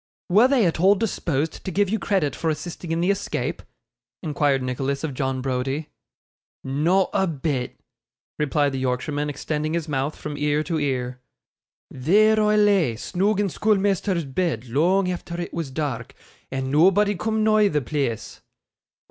[0.29, 3.61] 'Were they at all disposed to give you credit for assisting in the escape?'
[4.23, 5.89] inquired Nicholas of John Browdie.
[6.63, 7.79] 'Not a bit,'
[8.39, 11.19] replied the Yorkshireman, extending his mouth from ear to ear.
[11.91, 16.15] 'There I lay, snoog in schoolmeasther's bed long efther it was dark,
[16.49, 18.41] and nobody coom nigh the pleace.